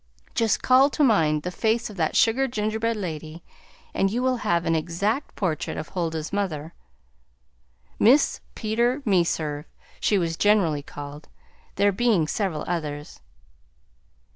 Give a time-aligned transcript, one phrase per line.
[0.33, 3.43] Just call to mind the face of that sugar gingerbread lady
[3.93, 6.73] and you will have an exact portrait of Huldah's mother,
[7.99, 9.65] Mis' Peter Meserve,
[9.99, 11.29] she was generally called,
[11.75, 13.19] there being several others.